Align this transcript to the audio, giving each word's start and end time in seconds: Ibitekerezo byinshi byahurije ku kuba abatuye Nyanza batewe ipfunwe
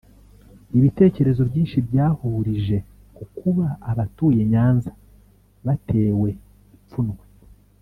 Ibitekerezo 0.77 1.41
byinshi 1.49 1.77
byahurije 1.87 2.77
ku 3.15 3.23
kuba 3.37 3.65
abatuye 3.91 4.41
Nyanza 4.53 4.91
batewe 5.65 6.29
ipfunwe 6.75 7.21